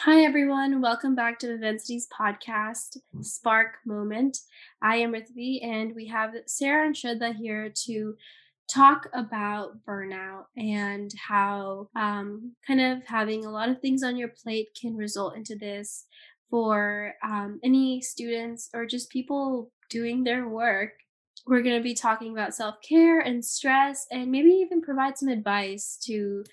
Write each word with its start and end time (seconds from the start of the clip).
Hi, 0.00 0.24
everyone. 0.24 0.82
Welcome 0.82 1.14
back 1.14 1.38
to 1.38 1.46
Vivensity's 1.46 2.06
podcast, 2.08 2.98
Spark 3.22 3.76
Moment. 3.86 4.36
I 4.82 4.96
am 4.96 5.12
Ritvi, 5.12 5.64
and 5.64 5.94
we 5.94 6.06
have 6.08 6.34
Sarah 6.44 6.84
and 6.84 6.94
Shradha 6.94 7.34
here 7.34 7.72
to 7.86 8.14
talk 8.70 9.08
about 9.14 9.82
burnout 9.88 10.44
and 10.54 11.10
how 11.16 11.88
um, 11.96 12.52
kind 12.66 12.82
of 12.82 13.06
having 13.06 13.46
a 13.46 13.50
lot 13.50 13.70
of 13.70 13.80
things 13.80 14.02
on 14.02 14.18
your 14.18 14.28
plate 14.28 14.68
can 14.78 14.94
result 14.94 15.34
into 15.34 15.56
this 15.56 16.04
for 16.50 17.14
um, 17.24 17.58
any 17.64 18.02
students 18.02 18.68
or 18.74 18.84
just 18.84 19.08
people 19.08 19.72
doing 19.88 20.24
their 20.24 20.46
work. 20.46 20.92
We're 21.46 21.62
going 21.62 21.76
to 21.76 21.82
be 21.82 21.94
talking 21.94 22.32
about 22.32 22.54
self 22.54 22.76
care 22.82 23.20
and 23.20 23.44
stress, 23.44 24.06
and 24.10 24.30
maybe 24.30 24.50
even 24.50 24.82
provide 24.82 25.16
some 25.16 25.28
advice 25.28 25.98
to 26.04 26.44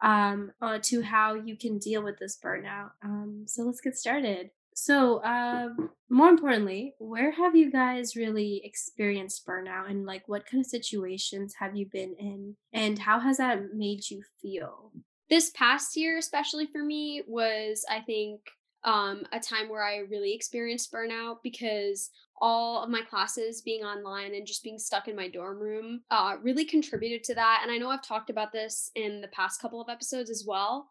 um, 0.00 0.52
uh, 0.60 0.78
to 0.82 1.02
how 1.02 1.34
you 1.34 1.56
can 1.56 1.78
deal 1.78 2.02
with 2.02 2.18
this 2.18 2.38
burnout. 2.42 2.90
Um, 3.02 3.44
so 3.46 3.62
let's 3.62 3.80
get 3.80 3.96
started. 3.96 4.50
So, 4.74 5.22
um, 5.22 5.90
more 6.10 6.28
importantly, 6.28 6.94
where 6.98 7.30
have 7.30 7.54
you 7.54 7.70
guys 7.70 8.16
really 8.16 8.60
experienced 8.64 9.46
burnout 9.46 9.88
and 9.88 10.04
like 10.04 10.26
what 10.26 10.46
kind 10.46 10.60
of 10.60 10.66
situations 10.66 11.54
have 11.60 11.76
you 11.76 11.86
been 11.86 12.14
in 12.18 12.56
and 12.72 12.98
how 12.98 13.20
has 13.20 13.36
that 13.36 13.72
made 13.72 14.10
you 14.10 14.22
feel? 14.42 14.90
This 15.30 15.50
past 15.50 15.96
year, 15.96 16.18
especially 16.18 16.66
for 16.66 16.82
me, 16.82 17.22
was 17.26 17.84
I 17.88 18.00
think 18.00 18.40
um, 18.84 19.24
a 19.32 19.40
time 19.40 19.68
where 19.68 19.82
I 19.82 19.98
really 20.10 20.34
experienced 20.34 20.92
burnout 20.92 21.38
because 21.42 22.10
all 22.40 22.82
of 22.82 22.90
my 22.90 23.00
classes 23.02 23.62
being 23.62 23.82
online 23.82 24.34
and 24.34 24.46
just 24.46 24.62
being 24.62 24.78
stuck 24.78 25.08
in 25.08 25.16
my 25.16 25.28
dorm 25.28 25.58
room 25.58 26.02
uh, 26.10 26.36
really 26.42 26.64
contributed 26.64 27.24
to 27.24 27.34
that. 27.34 27.60
And 27.62 27.70
I 27.70 27.78
know 27.78 27.88
I've 27.88 28.06
talked 28.06 28.30
about 28.30 28.52
this 28.52 28.90
in 28.94 29.20
the 29.20 29.28
past 29.28 29.60
couple 29.60 29.80
of 29.80 29.88
episodes 29.88 30.30
as 30.30 30.44
well, 30.46 30.88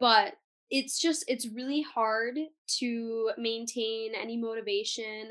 but 0.00 0.34
it's 0.70 0.98
just, 0.98 1.24
it's 1.28 1.48
really 1.48 1.82
hard 1.82 2.36
to 2.78 3.30
maintain 3.38 4.12
any 4.20 4.36
motivation 4.36 5.30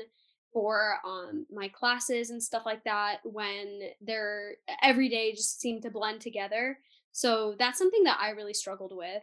for 0.52 0.96
um, 1.04 1.44
my 1.52 1.68
classes 1.68 2.30
and 2.30 2.42
stuff 2.42 2.62
like 2.64 2.82
that 2.84 3.18
when 3.24 3.80
they're 4.00 4.54
every 4.82 5.10
day 5.10 5.32
just 5.32 5.60
seem 5.60 5.82
to 5.82 5.90
blend 5.90 6.22
together 6.22 6.78
so 7.16 7.54
that's 7.58 7.78
something 7.78 8.04
that 8.04 8.18
I 8.20 8.32
really 8.32 8.52
struggled 8.52 8.94
with. 8.94 9.22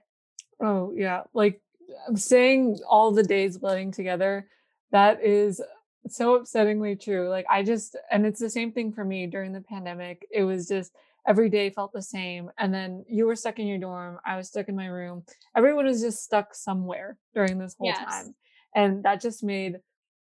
Oh, 0.59 0.93
yeah. 0.95 1.21
Like, 1.35 1.61
saying 2.15 2.79
all 2.87 3.11
the 3.11 3.23
days 3.23 3.57
blending 3.57 3.91
together, 3.91 4.47
that 4.91 5.23
is 5.23 5.61
so 6.07 6.39
upsettingly 6.39 7.01
true. 7.01 7.29
Like, 7.29 7.45
I 7.49 7.63
just 7.63 7.95
and 8.11 8.25
it's 8.25 8.39
the 8.39 8.49
same 8.49 8.71
thing 8.71 8.91
for 8.91 9.05
me 9.05 9.27
during 9.27 9.53
the 9.53 9.61
pandemic. 9.61 10.25
It 10.31 10.43
was 10.43 10.67
just 10.67 10.91
every 11.27 11.49
day 11.49 11.69
felt 11.69 11.93
the 11.93 12.01
same. 12.01 12.51
And 12.57 12.73
then 12.73 13.05
you 13.07 13.25
were 13.25 13.35
stuck 13.35 13.59
in 13.59 13.67
your 13.67 13.77
dorm, 13.77 14.19
I 14.25 14.37
was 14.37 14.49
stuck 14.49 14.67
in 14.69 14.75
my 14.75 14.87
room. 14.87 15.23
Everyone 15.55 15.85
was 15.85 16.01
just 16.01 16.23
stuck 16.23 16.53
somewhere 16.53 17.17
during 17.33 17.57
this 17.57 17.75
whole 17.77 17.87
Yes. 17.87 18.03
time. 18.03 18.35
And 18.75 19.03
that 19.03 19.21
just 19.21 19.43
made 19.43 19.79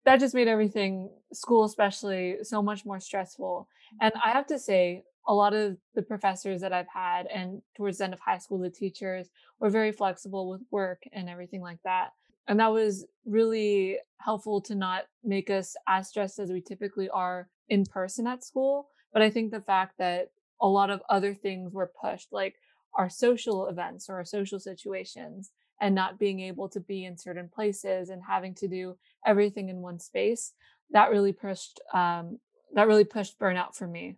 that 0.03 0.19
just 0.19 0.33
made 0.33 0.47
everything, 0.47 1.11
school 1.31 1.63
especially, 1.63 2.37
so 2.43 2.61
much 2.61 2.85
more 2.85 2.99
stressful. 2.99 3.67
And 4.01 4.13
mm-hmm. 4.13 4.27
I 4.27 4.31
have 4.31 4.47
to 4.47 4.57
say, 4.57 5.03
a 5.27 5.33
lot 5.33 5.53
of 5.53 5.77
the 5.95 6.01
professors 6.01 6.61
that 6.61 6.73
I've 6.73 6.87
had 6.87 7.27
and 7.27 7.61
towards 7.75 7.99
the 7.99 8.05
end 8.05 8.13
of 8.13 8.19
high 8.19 8.39
school, 8.39 8.57
the 8.57 8.69
teachers 8.69 9.29
were 9.59 9.69
very 9.69 9.91
flexible 9.91 10.49
with 10.49 10.61
work 10.71 11.03
and 11.13 11.29
everything 11.29 11.61
like 11.61 11.79
that. 11.83 12.11
And 12.47 12.59
that 12.59 12.71
was 12.71 13.05
really 13.25 13.99
helpful 14.17 14.61
to 14.61 14.75
not 14.75 15.03
make 15.23 15.49
us 15.49 15.75
as 15.87 16.09
stressed 16.09 16.39
as 16.39 16.51
we 16.51 16.61
typically 16.61 17.09
are 17.09 17.47
in 17.69 17.85
person 17.85 18.27
at 18.27 18.43
school. 18.43 18.89
But 19.13 19.21
I 19.21 19.29
think 19.29 19.51
the 19.51 19.61
fact 19.61 19.97
that 19.99 20.31
a 20.61 20.67
lot 20.67 20.89
of 20.89 21.01
other 21.09 21.33
things 21.33 21.73
were 21.73 21.91
pushed, 22.01 22.29
like 22.31 22.55
our 22.95 23.09
social 23.09 23.67
events 23.67 24.09
or 24.09 24.15
our 24.15 24.25
social 24.25 24.59
situations, 24.59 25.51
and 25.79 25.95
not 25.95 26.19
being 26.19 26.39
able 26.41 26.69
to 26.69 26.79
be 26.79 27.05
in 27.05 27.17
certain 27.17 27.49
places 27.49 28.09
and 28.09 28.21
having 28.27 28.53
to 28.53 28.67
do 28.67 28.97
everything 29.25 29.69
in 29.69 29.81
one 29.81 29.99
space, 29.99 30.53
that 30.91 31.09
really 31.09 31.33
pushed 31.33 31.79
um, 31.93 32.39
that 32.73 32.87
really 32.87 33.03
pushed 33.03 33.39
burnout 33.39 33.75
for 33.75 33.87
me. 33.87 34.15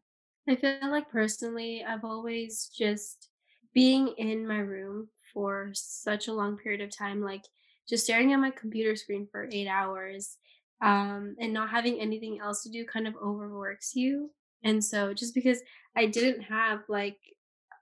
I 0.48 0.56
feel 0.56 0.92
like 0.92 1.10
personally, 1.10 1.84
I've 1.84 2.04
always 2.04 2.70
just 2.78 3.30
being 3.74 4.10
in 4.18 4.48
my 4.48 4.60
room 4.60 5.10
for 5.34 5.72
such 5.74 6.28
a 6.28 6.34
long 6.34 6.58
period 6.58 6.82
of 6.82 6.96
time, 6.96 7.22
like 7.22 7.44
just 7.88 8.04
staring 8.04 8.34
at 8.34 8.38
my 8.40 8.52
computer 8.52 8.96
screen 8.96 9.28
for 9.32 9.48
eight 9.52 9.68
hours 9.68 10.38
um, 10.82 11.36
and 11.40 11.54
not 11.54 11.70
having 11.70 12.00
anything 12.00 12.40
else 12.40 12.64
to 12.64 12.70
do 12.70 12.86
kind 12.86 13.08
of 13.08 13.16
overworks 13.16 13.96
you. 13.96 14.32
And 14.64 14.84
so 14.84 15.14
just 15.14 15.34
because 15.34 15.62
I 15.96 16.06
didn't 16.08 16.44
have 16.44 16.82
like 16.88 17.18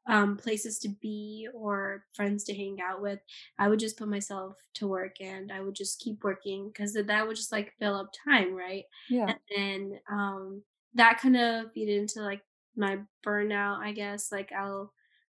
um, 0.07 0.37
places 0.37 0.79
to 0.79 0.89
be 0.89 1.47
or 1.53 2.05
friends 2.15 2.43
to 2.45 2.55
hang 2.55 2.77
out 2.81 3.01
with, 3.01 3.19
I 3.59 3.67
would 3.69 3.79
just 3.79 3.97
put 3.97 4.07
myself 4.07 4.55
to 4.75 4.87
work 4.87 5.15
and 5.21 5.51
I 5.51 5.61
would 5.61 5.75
just 5.75 5.99
keep 5.99 6.23
working 6.23 6.67
because 6.69 6.93
that 6.93 7.27
would 7.27 7.35
just 7.35 7.51
like 7.51 7.73
fill 7.79 7.95
up 7.95 8.11
time, 8.27 8.55
right? 8.55 8.83
Yeah. 9.09 9.27
And 9.27 9.39
then 9.55 9.99
um, 10.09 10.63
that 10.93 11.19
kind 11.19 11.37
of 11.37 11.71
feed 11.73 11.89
into 11.89 12.21
like 12.21 12.41
my 12.75 12.99
burnout, 13.25 13.79
I 13.79 13.91
guess. 13.91 14.31
Like 14.31 14.51
I'll, 14.51 14.93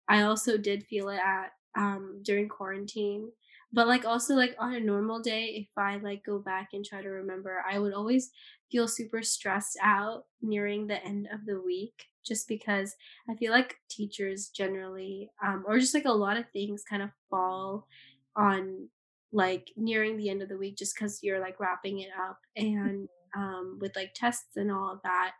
I 0.09 0.23
also 0.23 0.57
did 0.57 0.87
feel 0.87 1.09
it 1.09 1.21
at 1.25 1.53
um, 1.77 2.21
during 2.23 2.49
quarantine. 2.49 3.31
But 3.73 3.89
like 3.89 4.05
also 4.05 4.35
like 4.35 4.55
on 4.59 4.75
a 4.75 4.81
normal 4.81 5.21
day, 5.21 5.55
if 5.57 5.69
I 5.77 5.97
like 5.97 6.25
go 6.25 6.39
back 6.39 6.69
and 6.73 6.85
try 6.85 7.03
to 7.03 7.09
remember, 7.09 7.63
I 7.69 7.79
would 7.79 7.93
always 7.93 8.31
feel 8.71 8.89
super 8.89 9.23
stressed 9.23 9.77
out 9.83 10.25
nearing 10.41 10.87
the 10.87 11.03
end 11.05 11.29
of 11.33 11.45
the 11.47 11.61
week 11.61 12.07
just 12.25 12.49
because 12.49 12.95
I 13.31 13.35
feel 13.35 13.53
like 13.53 13.77
teachers 13.89 14.49
generally, 14.49 15.31
um, 15.45 15.65
or 15.67 15.79
just 15.79 15.95
like 15.95 16.07
a 16.07 16.13
lot 16.13 16.37
of 16.37 16.45
things 16.53 16.83
kind 16.89 17.03
of 17.03 17.11
fall 17.31 17.87
on 18.35 18.89
like 19.33 19.71
nearing 19.77 20.17
the 20.17 20.31
end 20.31 20.43
of 20.43 20.49
the 20.49 20.57
week 20.57 20.77
just 20.77 20.95
because 20.95 21.21
you're 21.23 21.41
like 21.41 21.61
wrapping 21.61 22.01
it 22.01 22.11
up 22.19 22.39
and 22.57 23.09
um, 23.37 23.79
with 23.81 23.95
like 23.95 24.13
tests 24.15 24.57
and 24.57 24.73
all 24.73 24.93
of 24.93 25.01
that. 25.03 25.33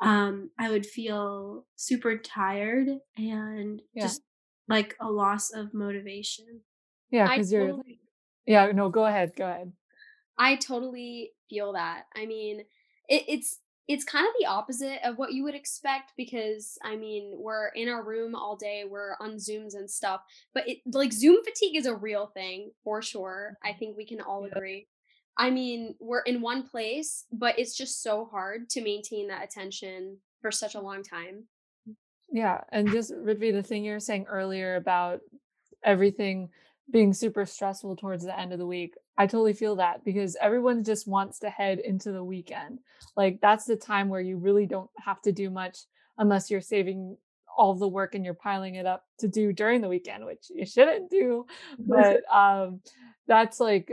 Um, 0.00 0.50
I 0.58 0.70
would 0.70 0.86
feel 0.86 1.66
super 1.76 2.18
tired 2.18 2.88
and 3.16 3.80
Yeah. 3.94 4.06
just 4.06 4.22
like 4.68 4.96
a 5.00 5.10
loss 5.10 5.52
of 5.52 5.72
motivation. 5.72 6.62
Yeah, 7.10 7.28
because 7.28 7.52
you're 7.52 7.68
totally 7.68 8.00
yeah, 8.46 8.70
no, 8.72 8.90
go 8.90 9.06
ahead, 9.06 9.34
go 9.36 9.48
ahead. 9.48 9.72
I 10.38 10.56
totally 10.56 11.32
feel 11.48 11.72
that. 11.72 12.04
I 12.14 12.26
mean, 12.26 12.60
it, 13.08 13.24
it's 13.28 13.60
it's 13.88 14.04
kind 14.04 14.26
of 14.26 14.32
the 14.40 14.46
opposite 14.46 14.98
of 15.08 15.16
what 15.16 15.32
you 15.32 15.44
would 15.44 15.54
expect 15.54 16.12
because 16.16 16.76
I 16.82 16.96
mean, 16.96 17.34
we're 17.38 17.68
in 17.68 17.88
our 17.88 18.04
room 18.04 18.34
all 18.34 18.56
day, 18.56 18.84
we're 18.88 19.16
on 19.20 19.36
Zooms 19.36 19.74
and 19.74 19.90
stuff, 19.90 20.22
but 20.52 20.68
it 20.68 20.78
like 20.92 21.12
Zoom 21.12 21.42
fatigue 21.44 21.76
is 21.76 21.86
a 21.86 21.94
real 21.94 22.26
thing 22.26 22.72
for 22.84 23.00
sure. 23.00 23.56
I 23.62 23.72
think 23.72 23.96
we 23.96 24.04
can 24.06 24.20
all 24.20 24.44
Yeah. 24.44 24.48
agree. 24.56 24.88
I 25.38 25.50
mean, 25.50 25.94
we're 26.00 26.20
in 26.20 26.40
one 26.40 26.66
place, 26.68 27.26
but 27.30 27.58
it's 27.58 27.76
just 27.76 28.02
so 28.02 28.24
hard 28.24 28.70
to 28.70 28.82
maintain 28.82 29.28
that 29.28 29.44
attention 29.44 30.18
for 30.40 30.50
such 30.50 30.74
a 30.74 30.80
long 30.80 31.02
time. 31.02 31.44
Yeah, 32.32 32.62
and 32.72 32.90
just 32.90 33.12
Ritvi, 33.12 33.52
the 33.52 33.62
thing 33.62 33.84
you 33.84 33.92
were 33.92 34.00
saying 34.00 34.26
earlier 34.28 34.76
about 34.76 35.20
everything 35.84 36.50
being 36.90 37.12
super 37.12 37.44
stressful 37.44 37.96
towards 37.96 38.24
the 38.24 38.38
end 38.38 38.52
of 38.52 38.58
the 38.58 38.66
week. 38.66 38.94
I 39.18 39.26
totally 39.26 39.52
feel 39.52 39.76
that 39.76 40.04
because 40.04 40.36
everyone 40.40 40.84
just 40.84 41.08
wants 41.08 41.38
to 41.40 41.50
head 41.50 41.78
into 41.80 42.12
the 42.12 42.22
weekend. 42.22 42.80
Like 43.16 43.40
that's 43.40 43.64
the 43.64 43.76
time 43.76 44.08
where 44.08 44.20
you 44.20 44.36
really 44.36 44.66
don't 44.66 44.90
have 45.04 45.20
to 45.22 45.32
do 45.32 45.50
much 45.50 45.78
unless 46.18 46.50
you're 46.50 46.60
saving 46.60 47.16
all 47.56 47.74
the 47.74 47.88
work 47.88 48.14
and 48.14 48.24
you're 48.24 48.34
piling 48.34 48.74
it 48.74 48.86
up 48.86 49.04
to 49.18 49.28
do 49.28 49.52
during 49.52 49.80
the 49.80 49.88
weekend, 49.88 50.24
which 50.26 50.46
you 50.50 50.66
shouldn't 50.66 51.10
do. 51.10 51.46
But 51.78 52.22
um 52.32 52.80
that's 53.26 53.58
like 53.58 53.92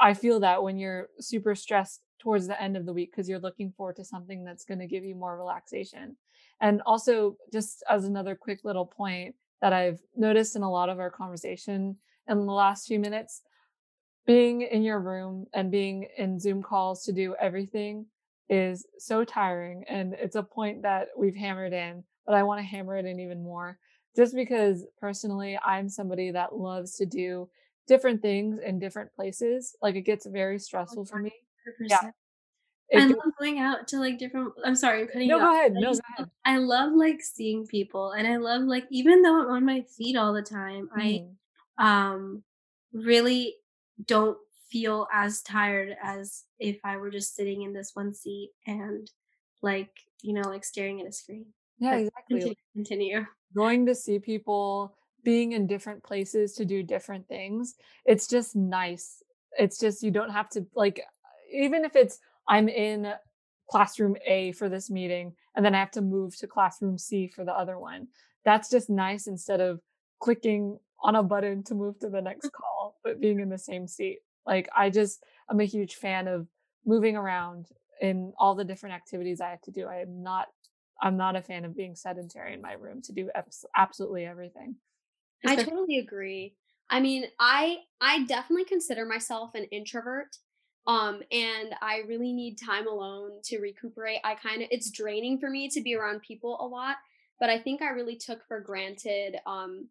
I 0.00 0.14
feel 0.14 0.40
that 0.40 0.62
when 0.62 0.78
you're 0.78 1.08
super 1.20 1.54
stressed 1.54 2.02
towards 2.18 2.46
the 2.46 2.60
end 2.60 2.76
of 2.76 2.86
the 2.86 2.92
week 2.92 3.10
because 3.10 3.28
you're 3.28 3.38
looking 3.38 3.72
forward 3.72 3.96
to 3.96 4.04
something 4.04 4.44
that's 4.44 4.64
going 4.64 4.78
to 4.78 4.86
give 4.86 5.04
you 5.04 5.14
more 5.14 5.36
relaxation. 5.36 6.16
And 6.60 6.80
also 6.86 7.36
just 7.52 7.82
as 7.90 8.04
another 8.04 8.36
quick 8.36 8.60
little 8.64 8.86
point 8.86 9.34
that 9.60 9.72
I've 9.72 10.00
noticed 10.16 10.54
in 10.56 10.62
a 10.62 10.70
lot 10.70 10.88
of 10.88 11.00
our 11.00 11.10
conversation 11.10 11.96
in 12.28 12.46
the 12.46 12.52
last 12.52 12.86
few 12.86 13.00
minutes, 13.00 13.42
being 14.26 14.62
in 14.62 14.82
your 14.82 15.00
room 15.00 15.46
and 15.52 15.70
being 15.70 16.06
in 16.16 16.38
Zoom 16.38 16.62
calls 16.62 17.04
to 17.04 17.12
do 17.12 17.34
everything 17.40 18.06
is 18.48 18.86
so 18.98 19.24
tiring. 19.24 19.84
And 19.88 20.14
it's 20.14 20.36
a 20.36 20.42
point 20.42 20.82
that 20.82 21.08
we've 21.16 21.34
hammered 21.34 21.72
in, 21.72 22.04
but 22.26 22.34
I 22.34 22.44
want 22.44 22.60
to 22.60 22.66
hammer 22.66 22.96
it 22.96 23.06
in 23.06 23.18
even 23.18 23.42
more. 23.42 23.78
Just 24.14 24.34
because 24.34 24.84
personally, 25.00 25.58
I'm 25.64 25.88
somebody 25.88 26.30
that 26.30 26.54
loves 26.54 26.96
to 26.96 27.06
do 27.06 27.48
different 27.92 28.22
things 28.22 28.58
in 28.60 28.78
different 28.80 29.12
places. 29.14 29.76
Like 29.82 29.96
it 29.96 30.02
gets 30.02 30.26
very 30.26 30.58
stressful 30.58 31.06
for 31.06 31.18
me. 31.20 31.32
Yeah. 31.88 32.02
100%. 32.02 32.14
I 32.96 33.06
love 33.06 33.34
going 33.38 33.58
out 33.60 33.88
to, 33.88 33.98
like, 34.00 34.18
different 34.18 34.54
I'm 34.64 34.76
sorry, 34.76 35.02
I'm 35.02 35.08
cutting 35.08 35.30
no, 35.30 35.38
you 35.38 35.42
off. 35.42 35.48
go 35.48 35.52
ahead. 35.52 35.74
I 35.76 35.80
No, 35.80 35.94
go 35.94 36.00
love 36.20 36.26
ahead. 36.26 36.30
I 36.44 36.58
love, 36.58 36.92
like, 36.94 37.22
seeing 37.22 37.66
people, 37.66 38.12
and 38.12 38.26
I 38.28 38.36
love, 38.38 38.62
like 38.64 38.86
even 38.90 39.22
though 39.22 39.42
I'm 39.42 39.48
on 39.50 39.64
my 39.66 39.82
feet 39.82 40.16
all 40.16 40.32
the 40.34 40.42
time, 40.42 40.90
I, 40.96 41.20
Mhm. 41.20 41.36
um, 41.78 42.44
really 42.92 43.56
don't 44.06 44.38
feel 44.70 45.08
as 45.12 45.42
tired 45.42 45.96
as 46.02 46.46
if 46.60 46.80
I 46.84 46.96
were 46.98 47.10
just 47.10 47.34
sitting 47.36 47.62
in 47.62 47.72
this 47.74 47.92
one 47.96 48.14
seat 48.14 48.52
and, 48.66 49.10
like, 49.62 50.00
you 50.22 50.34
know, 50.34 50.42
like, 50.48 50.64
staring 50.64 51.00
at 51.02 51.08
a 51.08 51.12
screen. 51.12 51.54
Yeah, 51.78 51.94
But 51.94 51.98
exactly. 51.98 52.14
continue 52.30 52.54
continue. 52.74 53.26
going 53.54 53.86
to 53.86 53.94
see 53.94 54.18
people, 54.18 54.96
being 55.24 55.52
in 55.52 55.66
different 55.66 56.02
places 56.02 56.54
to 56.54 56.64
do 56.64 56.82
different 56.82 57.28
things. 57.28 57.74
It's 58.04 58.26
just 58.26 58.56
nice. 58.56 59.22
It's 59.58 59.78
just 59.78 60.02
you 60.02 60.10
don't 60.10 60.30
have 60.30 60.48
to 60.50 60.66
like 60.74 61.00
even 61.52 61.84
if 61.84 61.96
it's 61.96 62.18
I'm 62.48 62.68
in 62.68 63.12
classroom 63.70 64.16
A 64.26 64.52
for 64.52 64.68
this 64.68 64.90
meeting 64.90 65.34
and 65.54 65.64
then 65.64 65.74
I 65.74 65.80
have 65.80 65.90
to 65.92 66.02
move 66.02 66.36
to 66.38 66.46
classroom 66.46 66.98
C 66.98 67.28
for 67.28 67.44
the 67.44 67.52
other 67.52 67.78
one. 67.78 68.08
That's 68.44 68.70
just 68.70 68.90
nice 68.90 69.26
instead 69.26 69.60
of 69.60 69.80
clicking 70.20 70.78
on 71.02 71.16
a 71.16 71.22
button 71.22 71.62
to 71.64 71.74
move 71.74 71.98
to 72.00 72.08
the 72.08 72.22
next 72.22 72.46
mm-hmm. 72.46 72.62
call 72.62 72.98
but 73.04 73.20
being 73.20 73.40
in 73.40 73.48
the 73.48 73.58
same 73.58 73.86
seat. 73.86 74.20
Like 74.46 74.68
I 74.76 74.90
just 74.90 75.22
I'm 75.48 75.60
a 75.60 75.64
huge 75.64 75.96
fan 75.96 76.28
of 76.28 76.46
moving 76.84 77.16
around 77.16 77.66
in 78.00 78.32
all 78.38 78.54
the 78.54 78.64
different 78.64 78.96
activities 78.96 79.40
I 79.40 79.50
have 79.50 79.62
to 79.62 79.70
do. 79.70 79.86
I 79.86 79.98
am 79.98 80.22
not 80.22 80.48
I'm 81.00 81.16
not 81.16 81.36
a 81.36 81.42
fan 81.42 81.64
of 81.64 81.76
being 81.76 81.96
sedentary 81.96 82.54
in 82.54 82.62
my 82.62 82.74
room 82.74 83.02
to 83.02 83.12
do 83.12 83.28
absolutely 83.76 84.24
everything. 84.24 84.76
I 85.46 85.56
totally 85.56 85.98
agree. 85.98 86.56
I 86.90 87.00
mean, 87.00 87.26
I 87.38 87.84
I 88.00 88.24
definitely 88.24 88.64
consider 88.64 89.04
myself 89.06 89.54
an 89.54 89.64
introvert. 89.64 90.38
Um 90.86 91.22
and 91.30 91.74
I 91.80 91.98
really 92.08 92.32
need 92.32 92.58
time 92.58 92.86
alone 92.86 93.40
to 93.44 93.58
recuperate. 93.60 94.20
I 94.24 94.34
kind 94.34 94.62
of 94.62 94.68
it's 94.70 94.90
draining 94.90 95.38
for 95.38 95.48
me 95.50 95.68
to 95.70 95.80
be 95.80 95.94
around 95.94 96.22
people 96.22 96.58
a 96.60 96.66
lot, 96.66 96.96
but 97.40 97.50
I 97.50 97.58
think 97.58 97.82
I 97.82 97.90
really 97.90 98.16
took 98.16 98.44
for 98.46 98.60
granted 98.60 99.36
um 99.46 99.88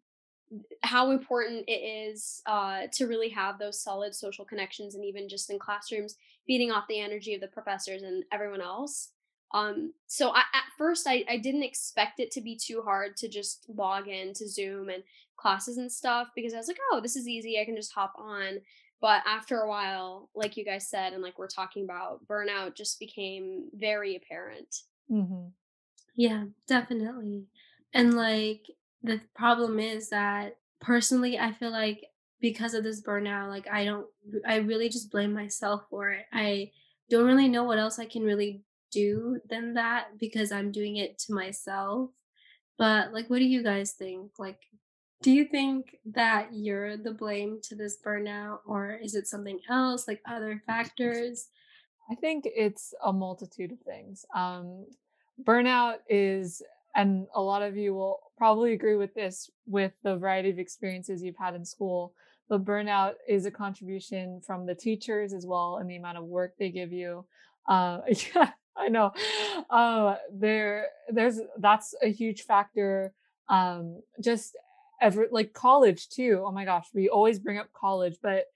how 0.82 1.10
important 1.10 1.64
it 1.68 1.72
is 1.72 2.42
uh, 2.46 2.82
to 2.92 3.06
really 3.06 3.30
have 3.30 3.58
those 3.58 3.82
solid 3.82 4.14
social 4.14 4.44
connections 4.44 4.94
and 4.94 5.04
even 5.04 5.28
just 5.28 5.50
in 5.50 5.58
classrooms 5.58 6.16
feeding 6.46 6.70
off 6.70 6.84
the 6.88 7.00
energy 7.00 7.34
of 7.34 7.40
the 7.40 7.48
professors 7.48 8.02
and 8.02 8.24
everyone 8.32 8.60
else 8.60 9.12
um, 9.54 9.92
so 10.06 10.30
I, 10.30 10.40
at 10.40 10.64
first 10.78 11.06
I, 11.06 11.24
I 11.28 11.36
didn't 11.36 11.62
expect 11.62 12.20
it 12.20 12.30
to 12.32 12.40
be 12.40 12.56
too 12.56 12.82
hard 12.82 13.16
to 13.18 13.28
just 13.28 13.66
log 13.68 14.08
in 14.08 14.32
to 14.34 14.48
zoom 14.48 14.88
and 14.88 15.02
classes 15.36 15.76
and 15.78 15.90
stuff 15.90 16.28
because 16.36 16.54
i 16.54 16.56
was 16.56 16.68
like 16.68 16.78
oh 16.92 17.00
this 17.00 17.16
is 17.16 17.26
easy 17.26 17.58
i 17.60 17.64
can 17.64 17.76
just 17.76 17.92
hop 17.92 18.14
on. 18.16 18.60
But 19.00 19.22
after 19.26 19.58
a 19.60 19.68
while 19.68 20.30
like 20.34 20.56
you 20.56 20.64
guys 20.64 20.88
said 20.88 21.12
and 21.12 21.22
like 21.22 21.38
we're 21.38 21.48
talking 21.48 21.84
about 21.84 22.26
burnout 22.26 22.76
just 22.76 23.00
became 23.00 23.64
very 23.74 24.16
apparent. 24.16 24.82
Mm-hmm. 25.10 25.48
yeah 26.16 26.44
definitely. 26.66 27.46
And 27.92 28.14
like 28.14 28.66
the 29.02 29.20
problem 29.34 29.78
is 29.78 30.10
that 30.10 30.56
personally 30.80 31.38
i 31.38 31.52
feel 31.52 31.70
like 31.70 32.04
because 32.40 32.74
of 32.74 32.82
this 32.84 33.02
burnout 33.02 33.48
like 33.48 33.68
i 33.70 33.84
don't 33.84 34.06
i 34.46 34.56
really 34.56 34.88
just 34.88 35.10
blame 35.10 35.32
myself 35.32 35.84
for 35.90 36.10
it. 36.10 36.24
I 36.32 36.70
don't 37.10 37.26
really 37.26 37.48
know 37.48 37.64
what 37.64 37.78
else 37.78 37.98
i 37.98 38.06
can 38.06 38.22
really 38.22 38.62
do 38.92 39.40
than 39.48 39.74
that 39.74 40.18
because 40.18 40.52
i'm 40.52 40.70
doing 40.70 40.96
it 40.96 41.18
to 41.18 41.32
myself. 41.32 42.10
But 42.78 43.12
like 43.12 43.28
what 43.28 43.38
do 43.38 43.44
you 43.44 43.62
guys 43.62 43.92
think? 43.92 44.32
Like 44.38 44.60
do 45.22 45.30
you 45.30 45.44
think 45.44 45.96
that 46.04 46.48
you're 46.52 46.96
the 46.96 47.12
blame 47.12 47.60
to 47.64 47.76
this 47.76 47.98
burnout 48.04 48.58
or 48.66 48.98
is 49.02 49.14
it 49.14 49.26
something 49.26 49.60
else 49.70 50.08
like 50.08 50.20
other 50.26 50.62
factors? 50.66 51.48
I 52.10 52.16
think 52.16 52.44
it's 52.46 52.92
a 53.04 53.12
multitude 53.12 53.72
of 53.72 53.80
things. 53.80 54.24
Um 54.34 54.86
burnout 55.42 55.96
is 56.08 56.62
and 56.94 57.26
a 57.34 57.40
lot 57.40 57.62
of 57.62 57.76
you 57.76 57.94
will 57.94 58.20
probably 58.36 58.72
agree 58.74 58.96
with 58.96 59.14
this 59.14 59.50
with 59.66 59.92
the 60.02 60.16
variety 60.16 60.50
of 60.50 60.58
experiences 60.58 61.22
you've 61.22 61.36
had 61.36 61.54
in 61.54 61.64
school 61.64 62.14
but 62.48 62.64
burnout 62.66 63.14
is 63.26 63.46
a 63.46 63.50
contribution 63.50 64.40
from 64.44 64.66
the 64.66 64.74
teachers 64.74 65.32
as 65.32 65.46
well 65.46 65.78
and 65.78 65.88
the 65.88 65.96
amount 65.96 66.18
of 66.18 66.24
work 66.24 66.52
they 66.58 66.68
give 66.68 66.92
you. 66.92 67.24
Uh, 67.66 68.00
yeah 68.34 68.50
i 68.76 68.88
know 68.88 69.12
uh, 69.70 70.16
there 70.32 70.86
there's 71.08 71.40
that's 71.58 71.94
a 72.02 72.08
huge 72.08 72.42
factor 72.42 73.12
um, 73.48 74.00
just 74.22 74.56
ever 75.00 75.26
like 75.30 75.52
college 75.52 76.08
too 76.08 76.42
oh 76.46 76.52
my 76.52 76.64
gosh 76.64 76.86
we 76.94 77.08
always 77.08 77.38
bring 77.38 77.58
up 77.58 77.72
college 77.72 78.16
but 78.22 78.46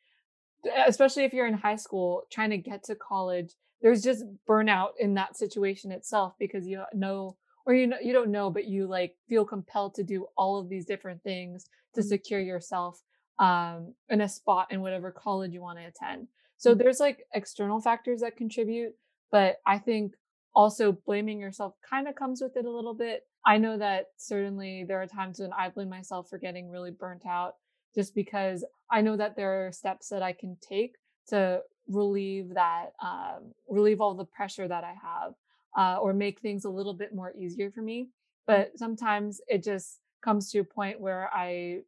especially 0.86 1.24
if 1.24 1.32
you're 1.32 1.46
in 1.46 1.54
high 1.54 1.76
school 1.76 2.22
trying 2.30 2.50
to 2.50 2.58
get 2.58 2.82
to 2.84 2.94
college 2.94 3.52
there's 3.82 4.02
just 4.02 4.24
burnout 4.48 4.90
in 4.98 5.14
that 5.14 5.36
situation 5.36 5.92
itself 5.92 6.34
because 6.38 6.66
you 6.66 6.82
know 6.94 7.36
or 7.66 7.74
you 7.74 7.86
know 7.86 7.98
you 8.00 8.12
don't 8.12 8.30
know 8.30 8.50
but 8.50 8.66
you 8.66 8.86
like 8.86 9.14
feel 9.28 9.44
compelled 9.44 9.94
to 9.94 10.02
do 10.02 10.26
all 10.36 10.58
of 10.58 10.68
these 10.68 10.86
different 10.86 11.22
things 11.22 11.66
to 11.94 12.00
mm-hmm. 12.00 12.08
secure 12.08 12.40
yourself 12.40 13.02
um, 13.38 13.92
in 14.08 14.22
a 14.22 14.28
spot 14.28 14.68
in 14.70 14.80
whatever 14.80 15.10
college 15.10 15.52
you 15.52 15.60
want 15.60 15.78
to 15.78 15.84
attend 15.84 16.28
so 16.56 16.70
mm-hmm. 16.70 16.78
there's 16.78 17.00
like 17.00 17.26
external 17.34 17.80
factors 17.80 18.20
that 18.20 18.36
contribute 18.36 18.94
but 19.30 19.56
i 19.66 19.78
think 19.78 20.12
also 20.54 20.92
blaming 21.06 21.38
yourself 21.38 21.74
kind 21.88 22.08
of 22.08 22.14
comes 22.14 22.40
with 22.40 22.56
it 22.56 22.64
a 22.64 22.70
little 22.70 22.94
bit 22.94 23.22
i 23.46 23.58
know 23.58 23.76
that 23.76 24.06
certainly 24.16 24.84
there 24.86 25.00
are 25.00 25.06
times 25.06 25.38
when 25.40 25.52
i 25.52 25.68
blame 25.68 25.88
myself 25.88 26.28
for 26.28 26.38
getting 26.38 26.70
really 26.70 26.90
burnt 26.90 27.26
out 27.26 27.54
just 27.94 28.14
because 28.14 28.64
i 28.90 29.00
know 29.00 29.16
that 29.16 29.36
there 29.36 29.66
are 29.66 29.72
steps 29.72 30.08
that 30.08 30.22
i 30.22 30.32
can 30.32 30.56
take 30.60 30.96
to 31.28 31.60
relieve 31.88 32.54
that 32.54 32.86
um, 33.02 33.52
relieve 33.68 34.00
all 34.00 34.14
the 34.14 34.24
pressure 34.24 34.66
that 34.66 34.84
i 34.84 34.94
have 35.02 35.34
uh, 35.76 35.98
or 36.00 36.12
make 36.12 36.40
things 36.40 36.64
a 36.64 36.70
little 36.70 36.94
bit 36.94 37.14
more 37.14 37.32
easier 37.38 37.70
for 37.70 37.82
me. 37.82 38.08
But 38.46 38.72
sometimes 38.76 39.40
it 39.48 39.62
just 39.62 40.00
comes 40.22 40.50
to 40.50 40.60
a 40.60 40.64
point 40.64 41.00
where 41.00 41.28
I 41.32 41.80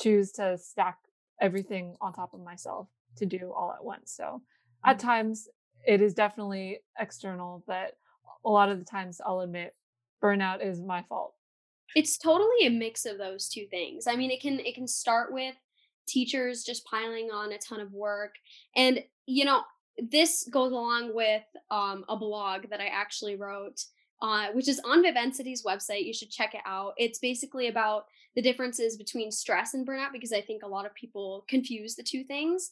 choose 0.00 0.32
to 0.32 0.56
stack 0.56 0.98
everything 1.40 1.96
on 2.00 2.12
top 2.12 2.34
of 2.34 2.40
myself 2.40 2.88
to 3.16 3.26
do 3.26 3.52
all 3.54 3.72
at 3.72 3.84
once. 3.84 4.12
So 4.16 4.42
at 4.84 4.96
mm. 4.96 5.02
times 5.02 5.48
it 5.86 6.00
is 6.00 6.14
definitely 6.14 6.80
external, 6.98 7.62
but 7.66 7.96
a 8.44 8.50
lot 8.50 8.68
of 8.68 8.78
the 8.78 8.84
times 8.84 9.20
I'll 9.24 9.40
admit 9.40 9.74
burnout 10.22 10.64
is 10.64 10.80
my 10.80 11.02
fault. 11.08 11.34
It's 11.94 12.18
totally 12.18 12.66
a 12.66 12.70
mix 12.70 13.06
of 13.06 13.18
those 13.18 13.48
two 13.48 13.66
things. 13.70 14.06
I 14.06 14.16
mean, 14.16 14.30
it 14.30 14.40
can 14.40 14.60
it 14.60 14.74
can 14.74 14.86
start 14.86 15.32
with 15.32 15.54
teachers 16.06 16.64
just 16.64 16.86
piling 16.86 17.30
on 17.30 17.52
a 17.52 17.58
ton 17.58 17.80
of 17.80 17.92
work 17.92 18.36
and 18.74 19.04
you 19.26 19.44
know 19.44 19.60
this 19.98 20.48
goes 20.50 20.72
along 20.72 21.14
with 21.14 21.42
um, 21.70 22.04
a 22.08 22.16
blog 22.16 22.70
that 22.70 22.80
I 22.80 22.86
actually 22.86 23.36
wrote, 23.36 23.84
uh, 24.22 24.48
which 24.52 24.68
is 24.68 24.80
on 24.84 25.02
Vivensity's 25.02 25.64
website. 25.64 26.06
You 26.06 26.14
should 26.14 26.30
check 26.30 26.54
it 26.54 26.60
out. 26.64 26.94
It's 26.96 27.18
basically 27.18 27.68
about 27.68 28.06
the 28.36 28.42
differences 28.42 28.96
between 28.96 29.32
stress 29.32 29.74
and 29.74 29.86
burnout 29.86 30.12
because 30.12 30.32
I 30.32 30.40
think 30.40 30.62
a 30.62 30.68
lot 30.68 30.86
of 30.86 30.94
people 30.94 31.44
confuse 31.48 31.96
the 31.96 32.02
two 32.02 32.24
things. 32.24 32.70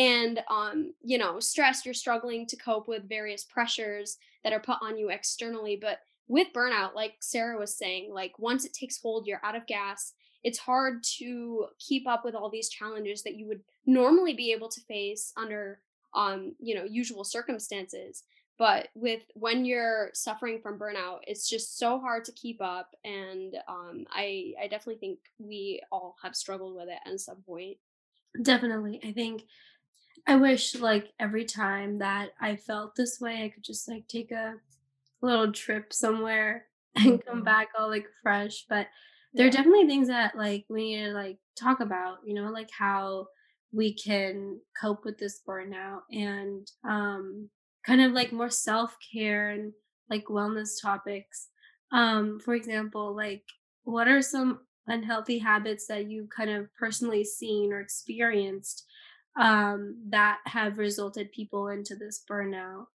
And, 0.00 0.40
um, 0.48 0.94
you 1.02 1.18
know, 1.18 1.40
stress, 1.40 1.84
you're 1.84 1.92
struggling 1.92 2.46
to 2.46 2.56
cope 2.56 2.88
with 2.88 3.06
various 3.06 3.44
pressures 3.44 4.16
that 4.42 4.54
are 4.54 4.60
put 4.60 4.78
on 4.80 4.96
you 4.96 5.10
externally. 5.10 5.76
But 5.78 5.98
with 6.26 6.48
burnout, 6.54 6.94
like 6.94 7.16
Sarah 7.20 7.58
was 7.58 7.76
saying, 7.76 8.10
like 8.10 8.38
once 8.38 8.64
it 8.64 8.72
takes 8.72 8.98
hold, 8.98 9.26
you're 9.26 9.44
out 9.44 9.56
of 9.56 9.66
gas. 9.66 10.14
It's 10.42 10.58
hard 10.58 11.04
to 11.18 11.66
keep 11.78 12.08
up 12.08 12.24
with 12.24 12.34
all 12.34 12.48
these 12.48 12.70
challenges 12.70 13.22
that 13.24 13.34
you 13.34 13.46
would 13.46 13.60
normally 13.84 14.32
be 14.32 14.52
able 14.52 14.70
to 14.70 14.80
face 14.80 15.34
under 15.36 15.80
on 16.14 16.54
you 16.58 16.74
know 16.74 16.84
usual 16.84 17.22
circumstances 17.22 18.24
but 18.58 18.88
with 18.94 19.22
when 19.34 19.64
you're 19.64 20.10
suffering 20.12 20.60
from 20.60 20.78
burnout 20.78 21.18
it's 21.26 21.48
just 21.48 21.78
so 21.78 22.00
hard 22.00 22.24
to 22.24 22.32
keep 22.32 22.60
up 22.60 22.94
and 23.04 23.56
um, 23.68 24.04
i 24.10 24.52
i 24.60 24.66
definitely 24.66 24.96
think 24.96 25.18
we 25.38 25.80
all 25.92 26.16
have 26.22 26.34
struggled 26.34 26.74
with 26.74 26.88
it 26.88 26.98
at 27.06 27.20
some 27.20 27.42
point 27.46 27.76
definitely 28.42 29.00
i 29.04 29.12
think 29.12 29.44
i 30.26 30.36
wish 30.36 30.74
like 30.76 31.12
every 31.18 31.44
time 31.44 31.98
that 31.98 32.30
i 32.40 32.56
felt 32.56 32.94
this 32.94 33.20
way 33.20 33.44
i 33.44 33.48
could 33.48 33.64
just 33.64 33.88
like 33.88 34.06
take 34.08 34.30
a 34.30 34.54
little 35.22 35.52
trip 35.52 35.92
somewhere 35.92 36.66
and 36.96 37.24
come 37.24 37.36
mm-hmm. 37.36 37.44
back 37.44 37.68
all 37.78 37.88
like 37.88 38.06
fresh 38.22 38.64
but 38.68 38.86
there 39.32 39.46
are 39.46 39.50
definitely 39.50 39.86
things 39.86 40.08
that 40.08 40.36
like 40.36 40.64
we 40.68 40.96
need 40.96 41.04
to 41.04 41.12
like 41.12 41.38
talk 41.56 41.80
about 41.80 42.18
you 42.24 42.34
know 42.34 42.50
like 42.50 42.70
how 42.76 43.26
we 43.72 43.94
can 43.94 44.58
cope 44.80 45.04
with 45.04 45.16
this 45.18 45.42
burnout 45.46 46.00
and 46.10 46.68
um, 46.88 47.48
kind 47.86 48.00
of 48.00 48.12
like 48.12 48.32
more 48.32 48.50
self-care 48.50 49.50
and 49.50 49.72
like 50.08 50.24
wellness 50.24 50.80
topics 50.82 51.48
um, 51.92 52.40
for 52.40 52.54
example 52.54 53.14
like 53.14 53.44
what 53.84 54.08
are 54.08 54.22
some 54.22 54.60
unhealthy 54.88 55.38
habits 55.38 55.86
that 55.86 56.10
you've 56.10 56.30
kind 56.30 56.50
of 56.50 56.66
personally 56.74 57.24
seen 57.24 57.72
or 57.72 57.80
experienced 57.80 58.86
um, 59.38 59.96
that 60.08 60.38
have 60.46 60.78
resulted 60.78 61.32
people 61.32 61.68
into 61.68 61.94
this 61.94 62.22
burnout 62.28 62.86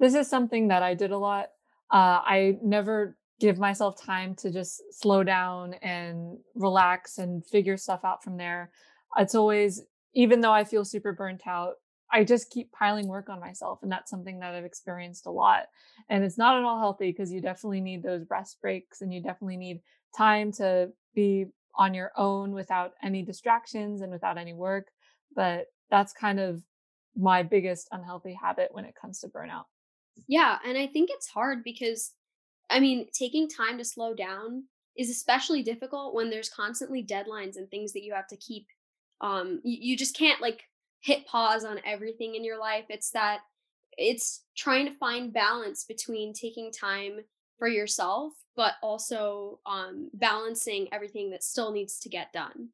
this 0.00 0.14
is 0.14 0.28
something 0.28 0.68
that 0.68 0.82
i 0.82 0.94
did 0.94 1.10
a 1.10 1.18
lot 1.18 1.46
uh, 1.90 2.20
i 2.24 2.58
never 2.62 3.16
give 3.40 3.58
myself 3.58 4.00
time 4.00 4.34
to 4.34 4.50
just 4.50 4.82
slow 4.90 5.22
down 5.22 5.74
and 5.74 6.38
relax 6.54 7.18
and 7.18 7.46
figure 7.46 7.76
stuff 7.76 8.00
out 8.04 8.22
from 8.24 8.36
there 8.36 8.70
it's 9.16 9.34
always 9.34 9.82
even 10.14 10.40
though 10.40 10.52
I 10.52 10.64
feel 10.64 10.84
super 10.84 11.12
burnt 11.12 11.46
out, 11.46 11.74
I 12.10 12.24
just 12.24 12.50
keep 12.50 12.72
piling 12.72 13.06
work 13.06 13.28
on 13.28 13.40
myself. 13.40 13.80
And 13.82 13.92
that's 13.92 14.10
something 14.10 14.40
that 14.40 14.54
I've 14.54 14.64
experienced 14.64 15.26
a 15.26 15.30
lot. 15.30 15.66
And 16.08 16.24
it's 16.24 16.38
not 16.38 16.56
at 16.56 16.64
all 16.64 16.80
healthy 16.80 17.12
because 17.12 17.30
you 17.30 17.40
definitely 17.40 17.80
need 17.80 18.02
those 18.02 18.26
rest 18.30 18.60
breaks 18.60 19.02
and 19.02 19.12
you 19.12 19.22
definitely 19.22 19.58
need 19.58 19.80
time 20.16 20.50
to 20.52 20.90
be 21.14 21.46
on 21.76 21.94
your 21.94 22.10
own 22.16 22.52
without 22.52 22.94
any 23.02 23.22
distractions 23.22 24.00
and 24.00 24.10
without 24.10 24.38
any 24.38 24.54
work. 24.54 24.88
But 25.38 25.66
that's 25.88 26.12
kind 26.12 26.40
of 26.40 26.64
my 27.16 27.44
biggest 27.44 27.86
unhealthy 27.92 28.34
habit 28.34 28.70
when 28.72 28.84
it 28.84 28.96
comes 29.00 29.20
to 29.20 29.28
burnout. 29.28 29.66
Yeah. 30.26 30.58
And 30.66 30.76
I 30.76 30.88
think 30.88 31.10
it's 31.12 31.28
hard 31.28 31.62
because, 31.62 32.12
I 32.68 32.80
mean, 32.80 33.06
taking 33.16 33.48
time 33.48 33.78
to 33.78 33.84
slow 33.84 34.14
down 34.14 34.64
is 34.96 35.10
especially 35.10 35.62
difficult 35.62 36.12
when 36.12 36.28
there's 36.28 36.50
constantly 36.50 37.04
deadlines 37.04 37.56
and 37.56 37.70
things 37.70 37.92
that 37.92 38.02
you 38.02 38.12
have 38.12 38.26
to 38.26 38.36
keep 38.36 38.66
um 39.20 39.60
you, 39.64 39.92
you 39.92 39.96
just 39.96 40.16
can't 40.16 40.42
like 40.42 40.64
hit 41.00 41.24
pause 41.26 41.64
on 41.64 41.80
everything 41.86 42.34
in 42.34 42.44
your 42.44 42.58
life 42.58 42.84
it's 42.88 43.10
that 43.10 43.38
it's 43.96 44.44
trying 44.56 44.86
to 44.86 44.98
find 44.98 45.32
balance 45.32 45.84
between 45.84 46.32
taking 46.32 46.70
time 46.72 47.20
for 47.58 47.68
yourself 47.68 48.32
but 48.56 48.74
also 48.82 49.60
um 49.66 50.10
balancing 50.14 50.88
everything 50.92 51.30
that 51.30 51.42
still 51.42 51.72
needs 51.72 51.98
to 51.98 52.08
get 52.08 52.32
done 52.32 52.68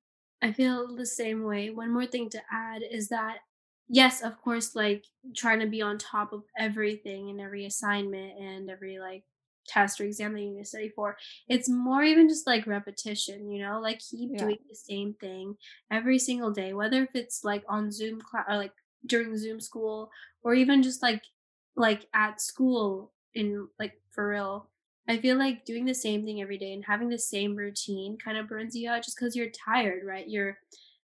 I 0.44 0.52
feel 0.52 0.94
the 0.94 1.06
same 1.06 1.42
way. 1.44 1.70
One 1.70 1.90
more 1.92 2.06
thing 2.06 2.28
to 2.30 2.42
add 2.52 2.82
is 2.82 3.08
that, 3.08 3.40
yes, 3.88 4.22
of 4.22 4.40
course, 4.42 4.74
like 4.76 5.06
trying 5.34 5.60
to 5.60 5.66
be 5.66 5.82
on 5.82 5.98
top 5.98 6.32
of 6.32 6.44
everything 6.58 7.30
and 7.30 7.40
every 7.40 7.64
assignment 7.66 8.38
and 8.38 8.70
every 8.70 8.98
like 8.98 9.24
test 9.66 10.00
or 10.00 10.04
exam 10.04 10.34
that 10.34 10.42
you 10.42 10.50
need 10.52 10.58
to 10.62 10.64
study 10.68 10.90
for. 10.90 11.16
It's 11.48 11.68
more 11.70 12.02
even 12.04 12.28
just 12.28 12.46
like 12.46 12.66
repetition, 12.66 13.50
you 13.50 13.62
know, 13.62 13.80
like 13.80 14.00
keep 14.00 14.30
Yeah. 14.32 14.36
doing 14.36 14.58
the 14.68 14.76
same 14.76 15.14
thing 15.14 15.56
every 15.90 16.18
single 16.18 16.52
day, 16.52 16.74
whether 16.74 17.04
if 17.04 17.14
it's 17.14 17.44
like 17.44 17.64
on 17.68 17.90
Zoom 17.90 18.20
class 18.20 18.46
or 18.48 18.56
like 18.58 18.74
during 19.06 19.36
Zoom 19.38 19.60
school 19.60 20.10
or 20.42 20.54
even 20.54 20.82
just 20.82 21.02
like 21.02 21.24
like 21.76 22.08
at 22.14 22.40
school 22.42 23.14
in 23.34 23.68
like 23.78 24.02
for 24.10 24.28
real. 24.28 24.70
I 25.08 25.18
feel 25.18 25.36
like 25.36 25.64
doing 25.64 25.84
the 25.84 25.94
same 25.94 26.24
thing 26.24 26.40
every 26.40 26.58
day 26.58 26.72
and 26.72 26.84
having 26.84 27.08
the 27.08 27.18
same 27.18 27.54
routine 27.54 28.16
kind 28.22 28.38
of 28.38 28.48
burns 28.48 28.74
you 28.74 28.88
out 28.88 29.04
just 29.04 29.18
because 29.18 29.36
you're 29.36 29.50
tired, 29.50 30.02
right? 30.04 30.28
You're 30.28 30.58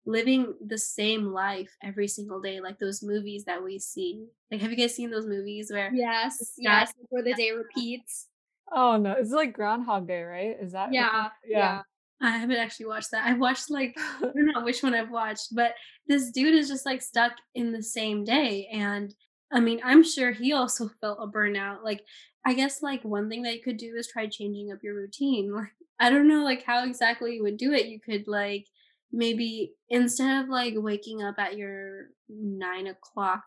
living 0.05 0.53
the 0.65 0.77
same 0.77 1.27
life 1.27 1.71
every 1.81 2.07
single 2.07 2.41
day, 2.41 2.59
like 2.59 2.77
those 2.77 3.01
movies 3.01 3.45
that 3.45 3.63
we 3.63 3.79
see. 3.79 4.25
Like, 4.51 4.61
have 4.61 4.71
you 4.71 4.77
guys 4.77 4.95
seen 4.95 5.11
those 5.11 5.25
movies 5.25 5.71
where 5.71 5.91
yes 5.93 6.53
yes 6.57 6.93
before 6.93 7.23
the 7.23 7.33
day 7.33 7.51
repeats 7.51 8.27
Oh 8.71 8.97
no, 8.97 9.13
it's 9.13 9.31
like 9.31 9.53
Groundhog 9.53 10.07
Day, 10.07 10.23
right? 10.23 10.57
Is 10.59 10.71
that 10.71 10.87
what 10.87 10.93
yeah 10.93 11.29
yeah. 11.45 11.81
I 12.21 12.31
haven't 12.31 12.57
actually 12.57 12.87
watched 12.87 13.11
that. 13.11 13.25
I've 13.25 13.39
watched 13.39 13.69
like 13.69 13.93
I 13.97 14.19
don't 14.21 14.45
know 14.53 14.63
which 14.63 14.81
one 14.81 14.93
I've 14.93 15.11
watched, 15.11 15.53
but 15.53 15.73
this 16.07 16.31
dude 16.31 16.55
is 16.55 16.67
just 16.67 16.85
like 16.85 17.01
stuck 17.01 17.33
in 17.53 17.71
the 17.71 17.83
same 17.83 18.23
day. 18.23 18.67
And 18.71 19.13
I 19.51 19.59
mean, 19.59 19.79
I'm 19.83 20.03
sure 20.03 20.31
he 20.31 20.53
also 20.53 20.89
felt 21.01 21.19
a 21.21 21.27
burnout. 21.27 21.83
Like, 21.83 22.01
I 22.45 22.53
guess 22.53 22.81
like 22.81 23.03
one 23.03 23.29
thing 23.29 23.41
that 23.43 23.55
you 23.55 23.61
could 23.61 23.77
do 23.77 23.95
is 23.95 24.07
try 24.07 24.27
changing 24.27 24.71
up 24.71 24.83
your 24.83 24.95
routine. 24.95 25.51
Like, 25.55 25.73
I 25.99 26.09
don't 26.09 26.27
know 26.27 26.43
like 26.43 26.63
how 26.63 26.83
exactly 26.83 27.35
you 27.35 27.43
would 27.43 27.57
do 27.57 27.71
it. 27.71 27.85
You 27.85 28.01
could 28.01 28.27
like 28.27 28.67
maybe 29.13 29.75
instead 29.89 30.43
of 30.43 30.49
like 30.49 30.73
waking 30.77 31.23
up 31.23 31.35
at 31.39 31.57
your 31.57 32.09
nine 32.27 32.87
o'clock 32.87 33.45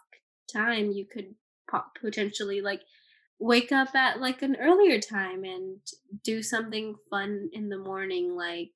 time, 0.50 0.90
you 0.92 1.04
could 1.06 1.34
po- 1.70 1.84
potentially 2.00 2.62
like 2.62 2.82
wake 3.38 3.72
up 3.72 3.94
at 3.94 4.20
like 4.20 4.42
an 4.42 4.56
earlier 4.56 5.00
time 5.00 5.44
and 5.44 5.80
do 6.24 6.42
something 6.42 6.96
fun 7.10 7.50
in 7.52 7.68
the 7.68 7.78
morning, 7.78 8.34
like 8.36 8.72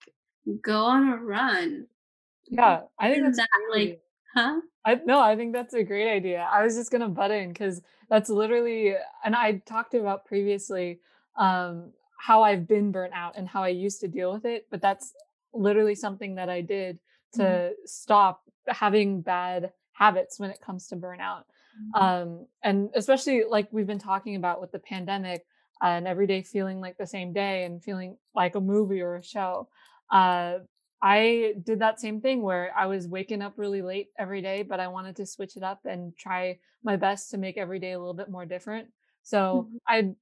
go 0.61 0.85
on 0.85 1.09
a 1.09 1.17
run. 1.17 1.89
Yeah, 2.47 2.83
I 2.99 3.11
think 3.11 3.25
that's 3.25 3.37
that 3.37 3.49
like. 3.71 4.03
Huh? 4.35 4.61
I 4.85 4.97
no, 5.05 5.21
I 5.21 5.37
think 5.37 5.53
that's 5.53 5.75
a 5.75 5.85
great 5.85 6.11
idea. 6.11 6.49
I 6.51 6.65
was 6.65 6.75
just 6.75 6.91
gonna 6.91 7.09
butt 7.09 7.31
in 7.31 7.51
because 7.51 7.83
that's 8.09 8.29
literally, 8.29 8.95
and 9.25 9.35
I 9.37 9.59
talked 9.59 9.95
about 9.95 10.25
previously 10.25 11.01
um, 11.37 11.93
how 12.19 12.43
I've 12.43 12.67
been 12.67 12.91
burnt 12.93 13.15
out 13.15 13.35
and 13.37 13.49
how 13.49 13.63
I 13.63 13.69
used 13.69 14.01
to 14.01 14.09
deal 14.09 14.33
with 14.33 14.45
it, 14.45 14.67
but 14.71 14.83
that's 14.83 15.15
literally 15.55 15.95
something 15.95 16.35
that 16.37 16.49
I 16.49 16.61
did 16.63 16.99
Mhm. 17.35 17.63
to 17.65 17.75
stop 17.85 18.43
having 18.69 19.23
bad 19.23 19.73
habits 19.93 20.39
when 20.41 20.51
it 20.51 20.61
comes 20.61 20.89
to 20.89 20.97
burnout. 20.97 21.45
Um, 21.95 22.47
and 22.63 22.91
especially 22.95 23.45
like 23.45 23.69
we've 23.73 23.87
been 23.87 23.99
talking 23.99 24.37
about 24.37 24.61
with 24.61 24.73
the 24.73 24.79
pandemic 24.79 25.45
and 25.81 26.07
every 26.09 26.27
day 26.27 26.43
feeling 26.43 26.81
like 26.81 26.97
the 26.97 27.07
same 27.07 27.33
day 27.33 27.65
and 27.65 27.83
feeling 27.83 28.17
like 28.35 28.55
a 28.55 28.61
movie 28.61 29.01
or 29.01 29.17
a 29.17 29.23
show. 29.23 29.69
Uh, 30.11 30.61
I 31.03 31.55
did 31.63 31.81
that 31.81 32.01
same 32.01 32.21
thing 32.21 32.43
where 32.43 32.73
I 32.77 32.87
was 32.87 33.09
waking 33.09 33.43
up 33.43 33.55
really 33.59 33.83
late 33.83 34.13
every 34.19 34.41
day, 34.41 34.63
but 34.63 34.81
I 34.81 34.89
wanted 34.89 35.17
to 35.17 35.27
switch 35.27 35.57
it 35.57 35.63
up 35.65 35.85
and 35.85 36.17
try 36.17 36.61
my 36.85 36.97
best 36.97 37.31
to 37.33 37.39
make 37.39 37.57
every 37.59 37.81
day 37.81 37.93
a 37.93 37.99
little 37.99 38.15
bit 38.15 38.31
more 38.31 38.47
different. 38.47 38.93
So 39.23 39.71
Mhm. 39.71 39.79
I'd 39.87 40.15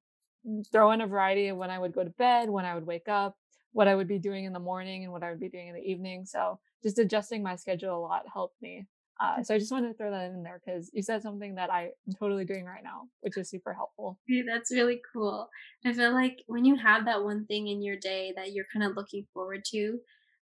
throw 0.73 0.91
in 0.93 1.01
a 1.01 1.07
variety 1.07 1.49
of 1.49 1.57
when 1.59 1.71
I 1.71 1.79
would 1.79 1.93
go 1.93 2.03
to 2.05 2.11
bed, 2.11 2.49
when 2.49 2.65
I 2.65 2.75
would 2.75 2.87
wake 2.87 3.09
up, 3.09 3.39
what 3.73 3.89
I 3.89 3.95
would 3.95 4.09
be 4.09 4.19
doing 4.19 4.45
in 4.45 4.53
the 4.53 4.59
morning, 4.61 5.05
and 5.05 5.13
what 5.13 5.23
I 5.23 5.31
would 5.31 5.41
be 5.41 5.49
doing 5.51 5.69
in 5.69 5.75
the 5.75 5.83
evening. 5.83 6.25
So 6.25 6.61
just 6.83 6.99
adjusting 6.99 7.43
my 7.43 7.57
schedule 7.57 7.97
a 7.97 8.01
lot 8.01 8.27
helped 8.33 8.61
me. 8.63 8.89
Uh, 9.21 9.43
so 9.43 9.55
I 9.55 9.59
just 9.59 9.71
wanted 9.71 9.89
to 9.89 9.95
throw 9.95 10.11
that 10.11 10.31
in 10.31 10.43
there 10.43 10.61
because 10.65 10.91
you 10.95 11.03
said 11.03 11.21
something 11.23 11.57
that 11.57 11.71
I 11.71 11.93
am 12.09 12.15
totally 12.19 12.47
doing 12.47 12.65
right 12.65 12.83
now, 12.83 13.09
which 13.21 13.37
is 13.37 13.51
super 13.51 13.75
helpful. 13.75 14.19
Dude, 14.29 14.47
that's 14.47 14.71
really 14.71 15.01
cool. 15.13 15.49
I 15.85 15.93
feel 15.93 16.13
like 16.13 16.45
when 16.47 16.65
you 16.65 16.77
have 16.77 17.05
that 17.07 17.25
one 17.25 17.47
thing 17.47 17.67
in 17.69 17.83
your 17.83 17.97
day 17.97 18.33
that 18.37 18.53
you're 18.53 18.67
kind 18.73 18.85
of 18.85 18.97
looking 18.97 19.27
forward 19.35 19.65
to, 19.71 20.01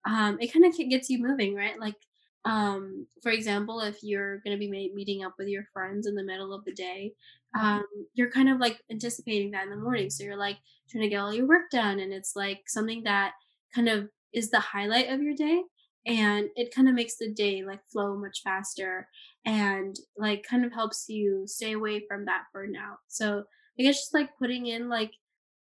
um, 0.06 0.38
it 0.40 0.52
kind 0.52 0.64
of 0.64 0.76
gets 0.76 1.10
you 1.10 1.18
moving, 1.18 1.54
right? 1.54 1.78
Like, 1.78 1.96
um, 2.44 3.06
for 3.22 3.30
example, 3.30 3.80
if 3.80 4.02
you're 4.02 4.38
going 4.40 4.56
to 4.56 4.58
be 4.58 4.70
ma- 4.70 4.94
meeting 4.94 5.24
up 5.24 5.34
with 5.38 5.48
your 5.48 5.64
friends 5.72 6.06
in 6.06 6.14
the 6.16 6.24
middle 6.24 6.52
of 6.52 6.64
the 6.64 6.72
day, 6.74 7.14
Mhm. 7.54 7.62
um, 7.62 7.84
you're 8.14 8.30
kind 8.30 8.48
of 8.48 8.58
like 8.58 8.82
anticipating 8.90 9.52
that 9.52 9.64
in 9.64 9.70
the 9.70 9.76
morning. 9.76 10.10
So 10.10 10.24
you're 10.24 10.36
like 10.36 10.58
trying 10.90 11.02
to 11.02 11.08
get 11.08 11.18
all 11.18 11.32
your 11.32 11.46
work 11.46 11.70
done, 11.70 12.00
and 12.00 12.12
it's 12.12 12.34
like 12.34 12.62
something 12.68 13.04
that 13.04 13.34
kind 13.74 13.88
of 13.88 14.10
is 14.32 14.50
the 14.50 14.60
highlight 14.60 15.10
of 15.10 15.22
your 15.22 15.34
day. 15.34 15.62
And 16.04 16.48
it 16.56 16.74
kind 16.74 16.88
of 16.88 16.94
makes 16.94 17.16
the 17.16 17.32
day 17.32 17.62
like 17.62 17.80
flow 17.92 18.16
much 18.18 18.40
faster 18.42 19.08
and 19.44 19.94
like 20.16 20.42
kind 20.42 20.64
of 20.64 20.72
helps 20.72 21.08
you 21.08 21.44
stay 21.46 21.72
away 21.72 22.04
from 22.08 22.24
that 22.24 22.44
burnout. 22.54 22.96
So 23.06 23.44
I 23.78 23.82
guess 23.82 23.98
just 24.00 24.14
like 24.14 24.36
putting 24.36 24.66
in 24.66 24.88
like 24.88 25.12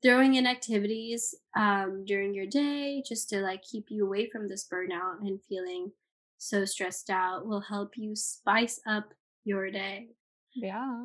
throwing 0.02 0.34
in 0.34 0.46
activities 0.46 1.34
um 1.56 2.04
during 2.04 2.34
your 2.34 2.46
day 2.46 3.02
just 3.06 3.28
to 3.28 3.40
like 3.40 3.62
keep 3.62 3.86
you 3.88 4.04
away 4.04 4.28
from 4.28 4.48
this 4.48 4.66
burnout 4.72 5.20
and 5.20 5.40
feeling 5.48 5.92
so 6.38 6.64
stressed 6.64 7.08
out 7.08 7.46
will 7.46 7.60
help 7.60 7.96
you 7.96 8.16
spice 8.16 8.80
up 8.86 9.14
your 9.44 9.70
day. 9.70 10.08
Yeah. 10.54 11.04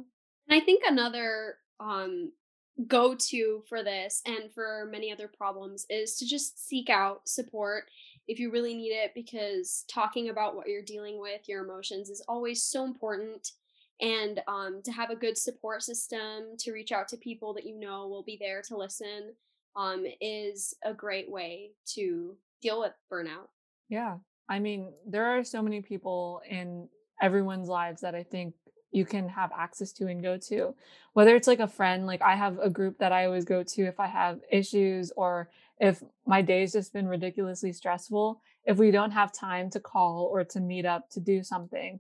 And 0.50 0.62
I 0.62 0.64
think 0.64 0.84
another 0.86 1.56
um 1.80 2.32
go 2.88 3.16
to 3.16 3.64
for 3.68 3.84
this 3.84 4.22
and 4.26 4.52
for 4.54 4.88
many 4.92 5.12
other 5.12 5.28
problems 5.28 5.86
is 5.90 6.16
to 6.18 6.28
just 6.28 6.68
seek 6.68 6.90
out 6.90 7.28
support 7.28 7.86
if 8.28 8.40
you 8.40 8.52
really 8.52 8.76
need 8.76 8.92
it 8.92 9.12
because 9.16 9.86
talking 9.88 10.30
about 10.30 10.56
what 10.56 10.68
you're 10.68 10.82
dealing 10.82 11.20
with, 11.20 11.48
your 11.48 11.64
emotions 11.64 12.10
is 12.10 12.24
always 12.28 12.64
so 12.64 12.84
important 12.84 13.52
and 14.00 14.42
um 14.48 14.82
to 14.84 14.92
have 14.92 15.10
a 15.10 15.16
good 15.16 15.38
support 15.38 15.82
system 15.82 16.56
to 16.58 16.72
reach 16.72 16.92
out 16.92 17.08
to 17.08 17.18
people 17.18 17.54
that 17.54 17.66
you 17.66 17.80
know 17.80 18.08
will 18.08 18.24
be 18.24 18.38
there 18.40 18.62
to 18.62 18.78
listen 18.78 19.34
um 19.76 20.06
is 20.22 20.76
a 20.84 20.94
great 20.94 21.30
way 21.30 21.72
to 21.86 22.36
deal 22.62 22.80
with 22.80 22.94
burnout. 23.12 23.48
Yeah. 23.90 24.18
I 24.50 24.60
mean, 24.60 24.92
there 25.06 25.26
are 25.26 25.44
so 25.44 25.62
many 25.62 25.82
people 25.82 26.42
in 26.50 26.88
everyone's 27.22 27.68
lives 27.68 28.02
that 28.02 28.16
I 28.16 28.24
think 28.24 28.54
you 28.92 29.06
can 29.06 29.28
have 29.28 29.52
access 29.58 29.92
to 29.94 30.08
and 30.08 30.24
go 30.24 30.38
to. 30.38 30.74
Whether 31.14 31.36
it's 31.36 31.48
like 31.48 31.60
a 31.60 31.68
friend, 31.68 32.08
like 32.08 32.22
I 32.22 32.36
have 32.36 32.58
a 32.60 32.70
group 32.70 32.98
that 33.00 33.12
I 33.12 33.26
always 33.26 33.46
go 33.46 33.64
to 33.64 33.82
if 33.84 34.00
I 34.00 34.08
have 34.08 34.40
issues 34.52 35.12
or 35.18 35.50
if 35.80 36.02
my 36.26 36.42
day's 36.42 36.72
just 36.72 36.94
been 36.94 37.08
ridiculously 37.08 37.74
stressful. 37.74 38.42
If 38.66 38.78
we 38.78 38.92
don't 38.92 39.12
have 39.12 39.32
time 39.32 39.70
to 39.72 39.80
call 39.80 40.30
or 40.32 40.44
to 40.46 40.60
meet 40.60 40.86
up 40.86 41.10
to 41.12 41.20
do 41.20 41.44
something, 41.44 42.00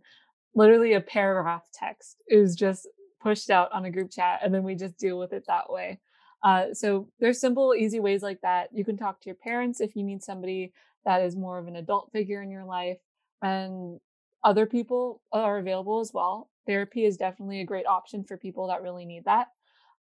literally 0.58 0.94
a 0.94 1.02
paragraph 1.02 1.64
text 1.74 2.18
is 2.28 2.56
just 2.56 2.88
pushed 3.22 3.50
out 3.50 3.72
on 3.72 3.86
a 3.86 3.92
group 3.92 4.12
chat 4.12 4.40
and 4.44 4.54
then 4.54 4.64
we 4.64 4.76
just 4.76 4.98
deal 4.98 5.18
with 5.18 5.34
it 5.34 5.44
that 5.48 5.72
way. 5.72 6.00
Uh, 6.44 6.74
so 6.74 7.08
there's 7.20 7.40
simple, 7.40 7.74
easy 7.74 8.00
ways 8.00 8.22
like 8.22 8.42
that. 8.42 8.70
You 8.74 8.86
can 8.86 8.98
talk 8.98 9.22
to 9.22 9.26
your 9.26 9.36
parents 9.36 9.82
if 9.82 9.96
you 9.96 10.04
need 10.04 10.24
somebody 10.24 10.74
that 11.06 11.22
is 11.22 11.36
more 11.36 11.58
of 11.58 11.68
an 11.68 11.78
adult 11.78 12.12
figure 12.12 12.42
in 12.42 12.52
your 12.52 12.66
life 12.66 12.98
and 13.42 14.00
other 14.44 14.66
people 14.66 15.22
are 15.32 15.58
available 15.58 16.00
as 16.00 16.12
well 16.14 16.50
therapy 16.66 17.06
is 17.06 17.18
definitely 17.18 17.62
a 17.62 17.66
great 17.66 17.88
option 17.88 18.24
for 18.24 18.38
people 18.38 18.68
that 18.68 18.82
really 18.82 19.06
need 19.06 19.26
that 19.26 19.48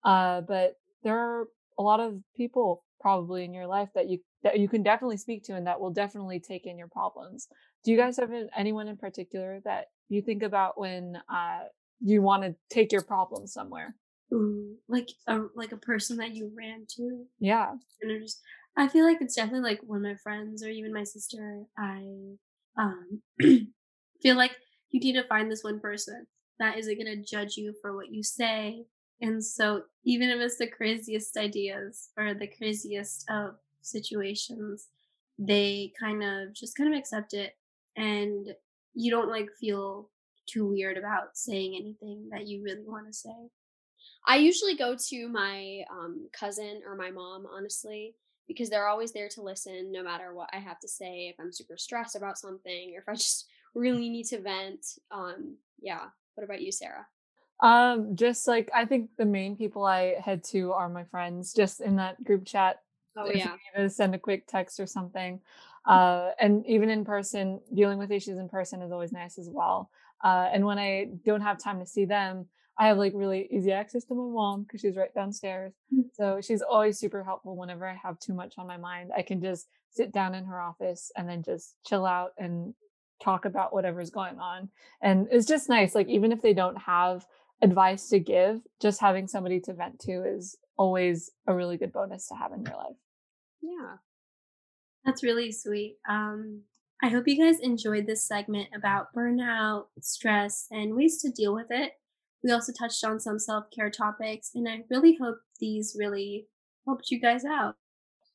uh, 0.05 0.41
but 0.43 0.75
there 1.03 1.19
are 1.19 1.49
a 1.79 1.83
lot 1.83 2.01
of 2.01 2.15
people 2.37 2.85
probably 3.01 3.45
in 3.45 3.55
your 3.55 3.67
life 3.67 3.89
that 3.95 4.09
you 4.09 4.19
that 4.43 4.59
you 4.59 4.69
can 4.69 4.83
definitely 4.83 5.17
speak 5.17 5.45
to 5.45 5.55
and 5.55 5.67
that 5.67 5.81
will 5.81 5.91
definitely 5.91 6.41
take 6.41 6.67
in 6.67 6.79
your 6.79 6.89
problems 6.89 7.49
do 7.87 7.93
you 7.93 7.97
guys 7.97 8.19
have 8.19 8.31
anyone 8.55 8.89
in 8.89 8.99
particular 8.99 9.61
that 9.65 9.87
you 10.11 10.21
think 10.21 10.43
about 10.43 10.79
when 10.79 11.19
uh, 11.33 11.61
you 12.01 12.21
want 12.21 12.43
to 12.43 12.55
take 12.69 12.93
your 12.93 13.03
problems 13.03 13.55
somewhere 13.55 13.95
Ooh, 14.35 14.75
like 14.89 15.09
a 15.29 15.43
like 15.55 15.73
a 15.73 15.77
person 15.77 16.19
that 16.19 16.35
you 16.35 16.53
ran 16.55 16.85
to 16.97 17.25
yeah 17.39 17.71
and 18.03 18.23
just 18.23 18.43
I 18.77 18.89
feel 18.89 19.05
like 19.05 19.19
it's 19.21 19.35
definitely 19.35 19.69
like 19.71 19.81
one 19.83 19.99
of 19.99 20.03
my 20.03 20.17
friends 20.17 20.63
or 20.63 20.69
even 20.69 20.93
my 20.93 21.05
sister. 21.05 21.63
I 21.79 22.05
um 22.77 23.23
feel 24.23 24.37
like 24.37 24.53
you 24.91 25.01
need 25.01 25.15
to 25.15 25.27
find 25.27 25.51
this 25.51 25.65
one 25.65 25.81
person 25.81 26.27
that 26.59 26.79
isn't 26.79 26.99
gonna 26.99 27.17
judge 27.17 27.57
you 27.57 27.75
for 27.81 27.97
what 27.97 28.13
you 28.13 28.23
say. 28.23 28.85
And 29.21 29.43
so 29.43 29.85
even 30.05 30.29
if 30.29 30.41
it's 30.41 30.59
the 30.59 30.67
craziest 30.67 31.39
ideas 31.39 32.11
or 32.19 32.35
the 32.35 32.49
craziest 32.49 33.25
of 33.31 33.55
situations, 33.81 34.89
they 35.39 35.93
kind 35.99 36.23
of 36.23 36.53
just 36.53 36.77
kind 36.77 36.93
of 36.93 36.99
accept 36.99 37.33
it 37.33 37.55
and 37.97 38.55
you 38.95 39.11
don't 39.11 39.29
like 39.29 39.49
feel 39.61 40.11
too 40.47 40.67
weird 40.67 40.97
about 40.97 41.37
saying 41.37 41.75
anything 41.75 42.29
that 42.31 42.47
you 42.47 42.63
really 42.63 42.85
want 42.87 43.07
to 43.07 43.13
say. 43.13 43.51
I 44.27 44.37
usually 44.37 44.77
go 44.77 44.97
to 45.09 45.29
my 45.29 45.83
um, 45.91 46.29
cousin 46.33 46.83
or 46.87 46.97
my 46.97 47.11
mom, 47.11 47.47
honestly, 47.47 48.15
because 48.49 48.71
they're 48.71 48.89
always 48.89 49.13
there 49.13 49.29
to 49.31 49.43
listen 49.43 49.93
no 49.93 50.03
matter 50.03 50.35
what 50.35 50.51
I 50.53 50.59
have 50.59 50.81
to 50.81 50.89
say. 50.89 51.29
If 51.29 51.37
I'm 51.41 51.53
super 51.53 51.77
stressed 51.77 52.17
about 52.17 52.39
something 52.39 52.95
or 52.95 53.01
if 53.01 53.09
I 53.09 53.15
just 53.15 53.47
really 53.75 54.09
need 54.09 54.25
to 54.27 54.41
vent. 54.41 54.85
Um, 55.11 55.57
yeah. 55.81 56.07
What 56.35 56.45
about 56.45 56.63
you, 56.63 56.73
Sarah? 56.73 57.07
Um, 57.61 58.17
just 58.17 58.47
like 58.47 58.71
I 58.75 58.85
think 58.85 59.11
the 59.17 59.25
main 59.25 59.57
people 59.57 59.85
I 59.85 60.17
head 60.23 60.45
to 60.45 60.73
are 60.73 60.89
my 60.89 61.05
friends, 61.05 61.55
just 61.55 61.81
in 61.81 61.97
that 61.97 62.23
group 62.23 62.45
chat. 62.45 62.81
Oh 63.17 63.31
yeah. 63.33 63.55
Send 63.89 64.15
a 64.15 64.19
quick 64.19 64.47
text 64.47 64.79
or 64.79 64.87
something. 64.87 65.41
Uh, 65.87 66.31
and 66.41 66.65
even 66.67 66.89
in 66.91 67.05
person, 67.05 67.61
dealing 67.75 67.99
with 67.99 68.11
issues 68.11 68.39
in 68.39 68.49
person 68.49 68.83
is 68.83 68.93
always 68.93 69.13
nice 69.13 69.39
as 69.39 69.49
well. 69.51 69.91
Uh, 70.25 70.49
and 70.53 70.65
when 70.65 70.79
I 70.79 71.09
don't 71.25 71.43
have 71.43 71.63
time 71.63 71.79
to 71.81 71.87
see 71.87 72.05
them, 72.05 72.47
I 72.79 72.89
have 72.89 72.99
like 72.99 73.13
really 73.15 73.49
easy 73.51 73.73
access 73.73 74.05
to 74.05 74.15
my 74.15 74.23
mom 74.23 74.63
because 74.65 74.81
she's 74.81 74.97
right 74.97 75.15
downstairs. 75.15 75.73
Mm. 75.95 76.05
So 76.13 76.41
she's 76.43 76.63
always 76.63 76.99
super 76.99 77.25
helpful 77.25 77.57
whenever 77.57 77.87
I 77.87 77.95
have 78.03 78.19
too 78.19 78.35
much 78.35 78.55
on 78.59 78.67
my 78.67 78.77
mind. 78.77 79.11
I 79.17 79.23
can 79.23 79.41
just 79.41 79.69
sit 79.91 80.13
down 80.13 80.35
in 80.35 80.45
her 80.45 80.61
office 80.61 81.11
and 81.17 81.29
then 81.29 81.43
just 81.43 81.77
chill 81.87 82.05
out 82.05 82.33
and 82.37 82.75
talk 83.23 83.47
about 83.47 83.73
whatever's 83.73 84.11
going 84.11 84.39
on. 84.39 84.69
And 85.01 85.27
it's 85.31 85.47
just 85.47 85.69
nice. 85.69 85.95
Like, 85.95 86.09
even 86.09 86.33
if 86.33 86.43
they 86.43 86.53
don't 86.53 86.77
have 86.77 87.27
advice 87.63 88.09
to 88.11 88.19
give, 88.19 88.61
just 88.81 89.01
having 89.01 89.27
somebody 89.27 89.61
to 89.61 89.73
vent 89.73 89.99
to 90.01 90.25
is 90.25 90.59
always 90.77 91.31
a 91.47 91.55
really 91.55 91.79
good 91.79 91.93
bonus 91.93 92.29
to 92.29 92.35
have 92.35 92.53
in 92.53 92.63
your 92.63 92.77
life. 92.77 92.97
Yeah. 93.63 93.97
That's 95.07 95.23
really 95.23 95.53
sweet. 95.53 95.99
Um, 96.09 96.63
I 97.03 97.09
hope 97.09 97.29
you 97.29 97.39
guys 97.39 97.61
enjoyed 97.61 98.07
this 98.07 98.27
segment 98.27 98.69
about 98.75 99.15
burnout, 99.15 99.87
stress, 100.01 100.67
and 100.73 100.97
ways 100.97 101.23
to 101.23 101.31
deal 101.31 101.55
with 101.55 101.69
it. 101.71 101.93
We 102.43 102.51
also 102.51 102.73
touched 102.73 103.05
on 103.05 103.21
some 103.21 103.39
self 103.39 103.67
care 103.75 103.91
topics, 103.91 104.51
and 104.55 104.69
I 104.69 104.83
really 104.91 105.17
hope 105.21 105.39
these 105.61 105.97
really 105.99 106.49
helped 106.87 107.11
you 107.11 107.21
guys 107.21 107.45
out. 107.45 107.77